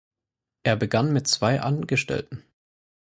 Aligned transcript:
Er 0.63 0.77
begann 0.77 1.13
mit 1.13 1.27
zwei 1.27 1.61
Angestellten. 1.61 2.43